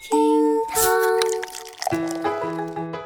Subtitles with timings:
[0.00, 0.16] 厅
[0.68, 0.80] 堂。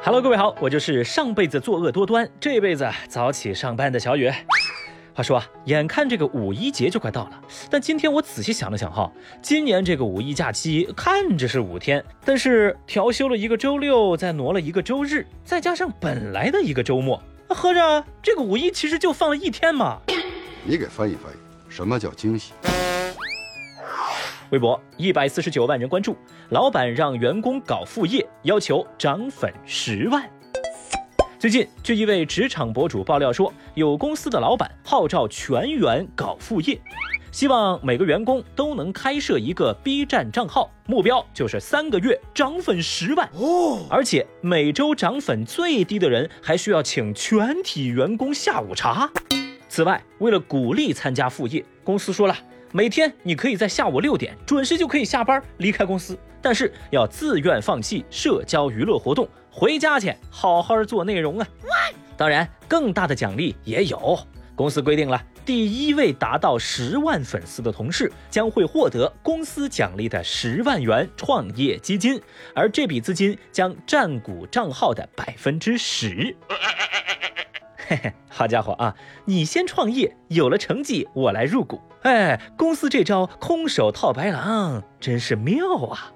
[0.03, 4.31] Hello，各位好，我就是上辈子作恶多端，这辈子早起上班的小雨。
[5.15, 9.11] 话说，眼看这个五一节就快到了，但今天我仔细想了想哈，
[9.41, 19.99] 今年这个五一假期看着是五天，但是调休了一个周六，再挪了一个周日，再加上本来的一个周末，合着这个五一其实就放了一天嘛？
[20.63, 21.35] 你给翻译翻译，
[21.69, 22.53] 什么叫惊喜？
[24.49, 26.15] 微博一百四十九万人关注，
[26.49, 30.29] 老板让员工搞副业，要求涨粉十万。
[31.39, 36.79] 最近，据一位职场博主爆料说，有公司的老板号召全员搞副业，
[37.31, 49.11] 希望每个员工都能开设一个 B 站账号，目标就是三个月涨粉十万哦，而且每周涨粉最低的人还需要请全体员工下午茶。
[49.67, 52.35] 此外，为了鼓励参加副业，公司说了。
[52.75, 61.47] 每天你可以在下午六点准时就可以下班离开公司，但是要自愿放弃社交娱乐活动，回家去好好做内容啊！
[62.17, 64.17] 当然，更大的奖励也有。
[64.55, 72.19] 公司规定了，第一位达到十万粉丝的同事将会获得公司奖励的十万元创业基金，
[72.55, 76.35] 而这笔资金将占股账号的百分之十。
[77.93, 78.95] 嘿嘿，好家伙啊！
[79.25, 81.79] 你先创业，有了成绩我来入股。
[82.01, 86.11] 哎，公司这招空手套白狼真是妙啊！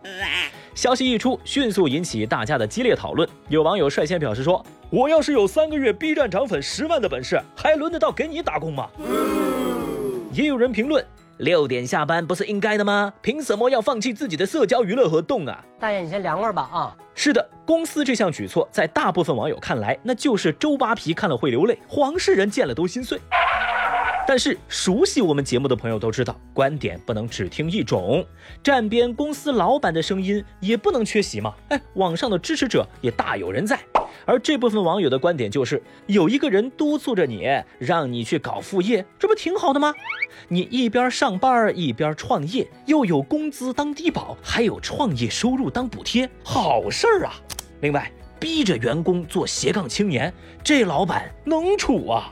[0.74, 3.30] 消息一出，迅速引起大家的激烈讨论。
[3.50, 8.90] 有网友率先表示说：“我要是有三个月 B 站涨粉十万的本事，还轮得到给你打工吗？”
[10.34, 11.06] 也有人评论。
[11.38, 13.14] 六点下班不是应该的吗？
[13.22, 15.64] 凭什么要放弃自己的社交娱乐活动啊？
[15.80, 16.96] 大爷，你先凉快吧啊！
[17.14, 23.20] 是的，公司这项举措在大部分网友看来，那就是周扒皮看了会流泪，黄世仁见了都心碎。
[24.28, 28.24] 但是熟悉我们节目的朋友都知道，观点不能只听一种，
[28.62, 31.54] 站边公司老板的声音也不能缺席嘛。
[31.70, 33.80] 哎，网上的支持者也大有人在。
[34.26, 37.48] 而这部分网友的观点就是，有一个人督促着你，
[37.80, 39.94] 让你去搞副业，这不挺好的吗？
[40.50, 47.36] 你一边上班一边创业，又有工资当低保，还有创业收入当补贴，好事儿啊！
[47.80, 52.30] 另外，逼着员工做斜杠青年，这老板能处啊！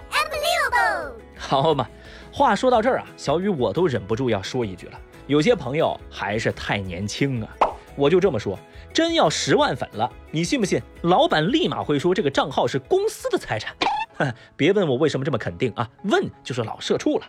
[1.38, 1.88] 好嘛，
[2.35, 7.47] 话说到这儿啊，小雨我都忍不住要说一句了，有些朋友还是太年轻啊。
[7.96, 8.59] 我就这么说，
[8.94, 10.81] 真要十万粉了，你信不信？
[11.03, 13.74] 老板立马会说这个账号是公司的财产。
[14.57, 17.25] 别问我为什么这么肯定啊，问就是老社畜了。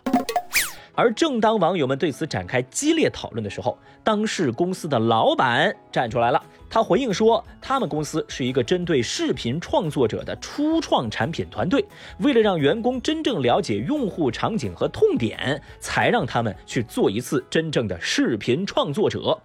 [0.97, 6.43] 而正当网友们对此展开激烈讨论的时候，当事公司的老板站出来了。
[6.71, 11.85] 他回应说，他们公司是一个针对视频创作者的初创产品团队，
[12.17, 19.39] 为了让员工真正了解用户场景和痛点，才让他们去做一次真正的视频创作者。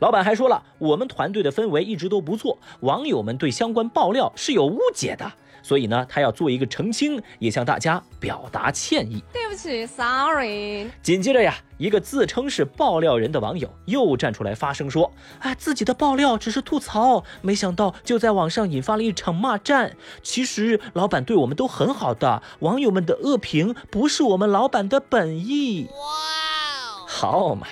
[0.00, 5.32] 老板还说了，我们团队的氛围一直都不错，网友们对相关爆料是有误解的，
[5.66, 9.20] 所以呢，他要做一个澄清，也向大家表达歉意。
[9.32, 10.86] 对不起，sorry。
[11.02, 19.96] 紧接着呀，一个自称是爆料人的网友又站出来发声说，啊，自己的爆料只是吐槽，没想到就在网上引发了一场骂战。
[20.22, 25.88] 其实老板对我们都很好的，网友们的恶评不是我们老板的本意。
[25.90, 27.66] 哇，好嘛。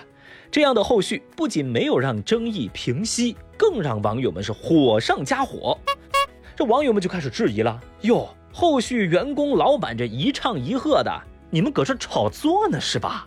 [0.50, 5.78] 这样的后续不仅没有让争议平息，更让网友们是火上加火。
[6.56, 11.10] 这网友们就开始质疑了：哟，后续员工、老板这一唱一和的，
[11.50, 13.26] 你们搁这炒作呢是吧？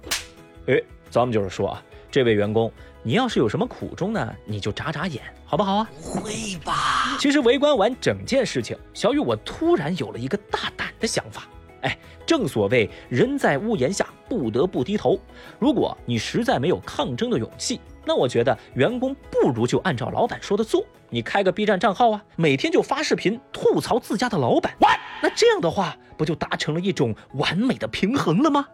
[0.68, 2.72] 哎，咱们就是说啊，这位员工，
[3.04, 5.90] 你要是有什么苦衷呢，你就眨眨眼，好不好啊？
[6.02, 7.18] 不会吧？
[7.20, 11.44] 其实围观完整件事情，小雨我突然有了一个大胆的想法。
[11.82, 15.20] 哎，正所谓人在屋檐下，不得不低头。
[15.60, 24.74] 如果你实在没有抗争的勇气，那我觉得员工不如就按照老板说的做，你开个 B 站账号啊，每天就发视频吐槽自家的老板。
[25.22, 28.66] 那这样的话，不就达成了一种完美的平衡了吗？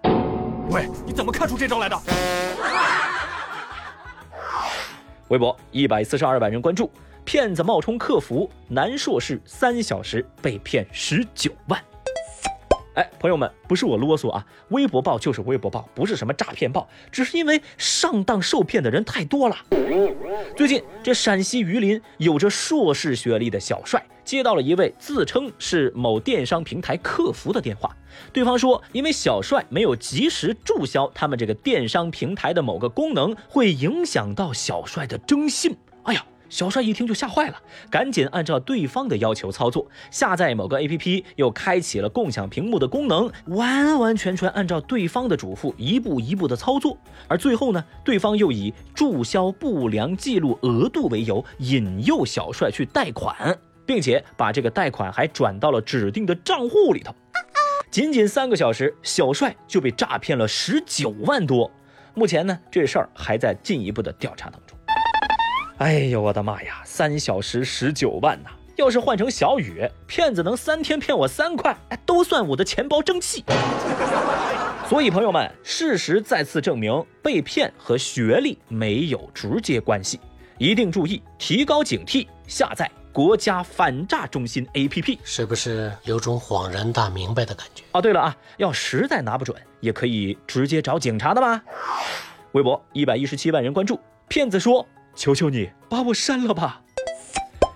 [0.70, 2.00] 喂，你怎么看出这招来的？
[5.30, 6.92] 微博一百四十二万人关注，
[7.26, 11.82] 骗子冒充客服，男硕士三小时被骗十九万。
[12.96, 19.56] 哎，朋友们，不是我啰嗦啊，微博报就是微博报，不是什么诈骗报，只是因为上当受骗的人太多了。
[20.56, 27.96] 最近，这陕西榆林有着硕士学历的小帅接到了一位自称是某电商平台客服的电话，
[28.32, 35.76] 对方说，因为小帅没有及时注销他们这个电商平台的某个功能，会影响到小帅的征信。
[36.04, 36.24] 哎呀！
[36.54, 37.60] 小帅一听就吓坏了，
[37.90, 46.96] 赶紧按照对方的要求操作，下载某个 APP，又开启了共享屏幕的功能，完完全全按照对方的嘱咐一步一步的操作。
[47.28, 57.16] 而最后呢，对方又以注销不良记录额度为由，引诱小帅去贷款，并且把这个贷款还转到了指定的账户里头。
[57.90, 61.72] 仅仅三个小时，小帅就被诈骗了十九万多。
[62.14, 64.63] 目前呢，这事儿还在进一步的调查当中。
[65.80, 66.82] 哎呦我的妈呀！
[66.86, 68.50] 三小时十九万呐！
[68.76, 73.44] 要是换成小雨，骗子能三天骗我三块，哎，都算我的钱包争气。
[74.88, 80.20] 所以朋友们，事实再次证明，被骗和学历没有直接关系，
[80.60, 87.84] 一定注意，提高警惕，下载国家反诈中心 APP，是不是有种恍然大明白的感觉？
[87.94, 91.62] 哦，对了啊，要实在拿不准，也可以直接找警察的吧。
[92.52, 94.88] 微博一百一十七万人关注，骗子说。
[95.16, 96.82] 求求你把我删了吧！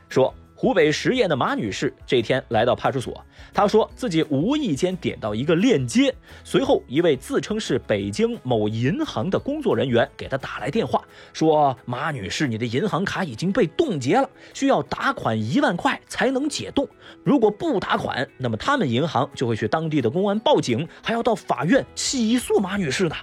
[0.10, 3.24] 说湖北十堰的马女士这天来到派出所，
[3.54, 6.12] 她说自己无意间点到一个链接，
[6.44, 16.90] 随后一位自称是北京某银行的工作人员给她打来电话，说马女士，你的银行卡已经被冻结了，需要打款一万块才能解冻，
[17.24, 23.16] 如果不打款，那么他们银行就会去当地的公安报警，还要到法院起诉马女士呢。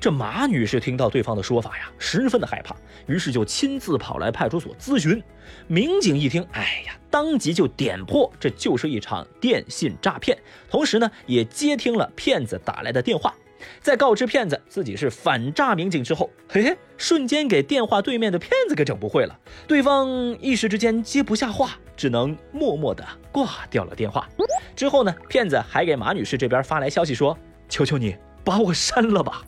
[0.00, 2.74] 这马女士听到对方的说法呀，十分的害怕，
[3.06, 5.20] 于是就亲自跑来派出所咨询。
[5.66, 10.38] 民警一听，哎呀，当即就点破这就是一场电信诈骗，
[10.70, 13.34] 同时呢，也接听了骗子打来的电话。
[13.80, 19.36] 在告知骗子自己是反诈民警之后，嘿嘿，瞬间给电话对面的骗子给整不会了。
[19.66, 20.08] 对方
[20.40, 24.28] 一时之间接不下话，只能默默的挂掉了电话。
[24.76, 27.36] 之后呢，骗子还给马女士这边发来消息说
[27.68, 29.42] ：“求求你把我删了吧。”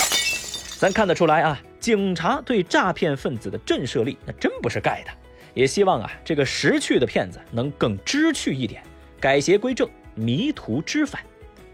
[0.80, 5.10] 咱看得出来啊，警察对诈骗分子的震慑力那真不是盖的。
[5.52, 8.82] 也希望啊，这个识趣的骗子能更知趣一点，
[9.20, 11.20] 改邪归正，迷途知返。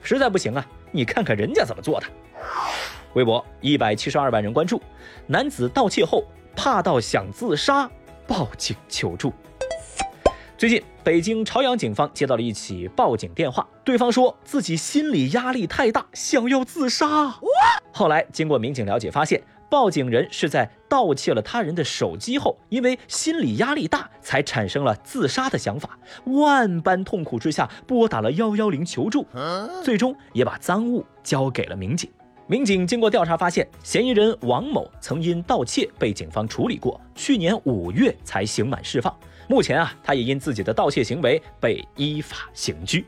[0.03, 2.07] 实在不行啊，你看看人家怎么做的。
[3.15, 4.83] 微博一百七十二万人关注，
[5.29, 6.25] 男子盗窃后
[6.57, 7.89] 怕到想自杀，
[8.27, 9.33] 报警求助。
[10.59, 17.07] 最近，北京朝阳警方接到了一起报警电话，对方说自己心理压力太大，想要自杀。
[17.93, 25.99] 后来经过民警了解，发现报警人是在盗窃了他人的手机后，因为心理压力大，才产生了自杀的想法。
[26.25, 29.27] 万般痛苦之下，拨打了幺幺零求助，
[29.85, 32.11] 最终也把赃物交给了民警。
[32.47, 39.15] 民警经过调查发现，嫌疑人王某曾因盗窃被警方处理过，去年五月才刑满释放。
[39.49, 43.05] 目前啊，他也因自己的盗窃行为被依法刑拘。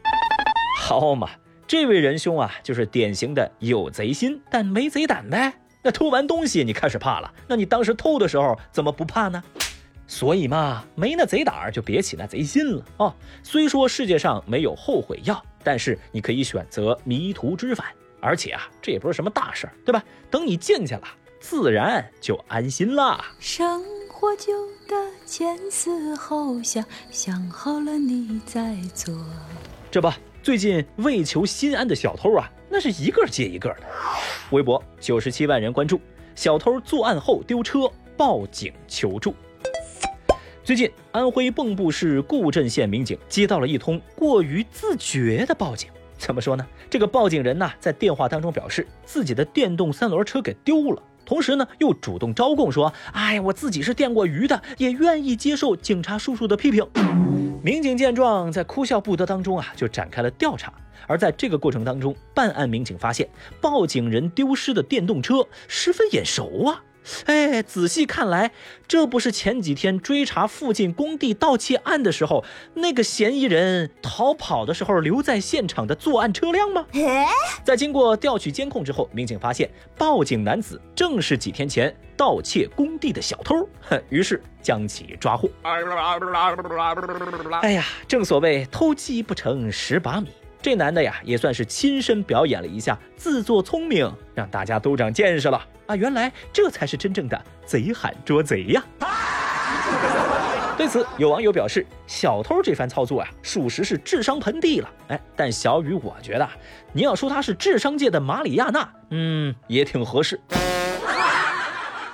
[0.78, 1.30] 好嘛，
[1.66, 5.52] 这位仁兄啊，就是典型的有贼心但没贼胆呗。
[5.82, 9.42] 那偷完东西你开始怕了，那你当时偷的时候怎么不怕呢？
[10.06, 13.14] 所以嘛，没那贼胆就别起那贼心了哦。
[13.42, 17.86] 虽说世界上没有后悔药，但是你可以选择迷途知返，
[18.20, 20.02] 而且啊，这也不是什么大事儿，对吧？
[20.30, 21.02] 等你进去了，
[21.40, 23.24] 自然就安心啦。
[24.20, 24.52] 获救
[24.88, 29.14] 的前思后想，想好了你再做。
[29.92, 30.10] 这不，
[30.42, 33.82] 最近为求心安的小偷啊，那是一个接一个的。
[34.50, 36.00] 微博九十七万人关注，
[36.34, 39.32] 小偷作案后丢车，报警求助。
[40.64, 45.88] 最近，安徽蚌埠市固镇县民警接到了一通过于自觉的报警。
[46.18, 46.66] 怎么说呢？
[46.90, 51.00] 这个报警人呢，在电话当中表示自己的电动三轮车给丢了。
[51.28, 56.82] 同时呢，又主动招供说：“哎，我自己是电过鱼的，也愿意接受警察叔叔的批评。”
[57.62, 60.72] 民警见状，在哭笑不得当中啊，就展开了调查。
[61.06, 63.28] 而在这个过程当中，办案民警发现，
[63.60, 66.82] 报警人丢失的电动车十分眼熟啊。
[67.26, 68.50] 哎，仔细看来，
[68.86, 76.86] 这不是前几天追查附近工地盗窃案的时候，那个嫌疑人逃跑的时候留在现场的作案车辆吗？
[77.64, 83.68] 在经过调取监控之后，民警发现报警男子正是几天前盗窃工地的小偷，
[84.08, 85.48] 于是将其抓获。
[85.62, 85.80] 哎
[87.72, 90.28] 呀，正所谓偷鸡不成蚀把米。
[90.60, 95.94] 这男的呀，也算是亲身表演了一下自作聪明，让大家都长见识了啊！
[95.94, 98.84] 原来这才是真正的贼喊捉贼呀！
[100.76, 104.90] 对此，有网友表示，小偷这番操作啊，属实是智商盆地了。
[105.08, 106.48] 哎，但小雨，我觉得
[106.92, 110.40] 你要说他是智商界的马里亚纳，嗯，也挺合适。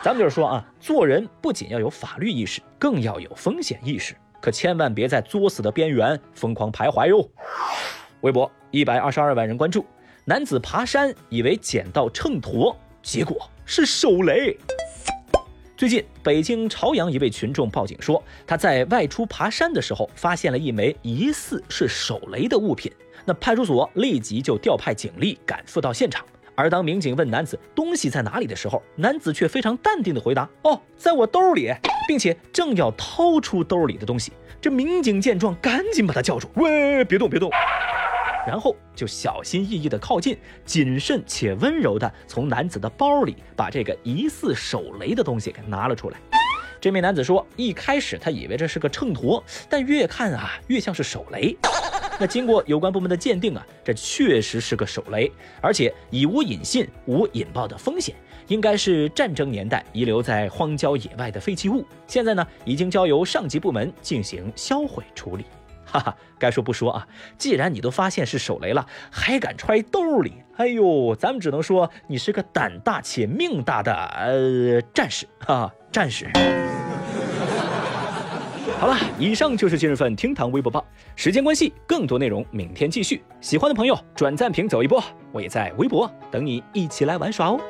[0.03, 7.27] 咱们就是说啊，做人不仅要有法律意识，更要有风险意识，可千万别在作死的边缘疯狂徘徊哟。
[8.25, 9.85] 微博一百二十二万人关注，
[10.25, 14.57] 男子爬山以为捡到秤砣，结果是手雷。
[15.77, 22.91] 最近，北京朝阳一位群众报警说，他在外出爬山的时候，发现了一枚疑似是手雷的物品。
[23.27, 26.25] 那派出所立即就调派警力赶赴到现场。
[26.55, 31.71] 而当民警问男子东西在哪里的时候，男子却非常淡定的回答：“哦，在我兜里，
[32.09, 37.51] 并且正要掏出兜里的东西。”这民警见状，赶紧把他叫住：“喂，别动，别动！”
[38.47, 46.19] 然后就小心翼翼地靠近，谨慎且温柔地从男子的包里把这个疑似手雷的东西给拿了出来。
[46.81, 51.57] 这名男子说，一开始他以为这是个秤砣，但越看啊越像是手雷。
[52.21, 58.15] 那经过有关部门的鉴定啊，这确实是个手雷，而且已无引信、无引爆的风险，
[58.49, 61.85] 应该是战争年代遗留在荒郊野外的废弃物。
[62.07, 65.45] 现在呢，已经交由上级部门进行销毁处理。
[65.85, 67.07] 哈哈，该说不说啊，
[67.39, 76.31] 既然你都发现是手雷了，还敢揣兜里，哎呦，咱们只能说你是个胆大且命大的呃战士啊，战士。
[78.81, 80.85] 好了，以上就是今日份厅堂微博报。
[81.17, 83.23] 时间关系，更多内容明天继续。
[83.41, 87.61] 喜欢的朋友转赞评走一波，我也在微博等你一起来玩耍哦。